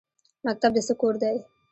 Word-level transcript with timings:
مکتب 0.45 0.71
د 0.75 0.77
څه 0.87 0.93
کور 1.01 1.15
دی؟ 1.21 1.35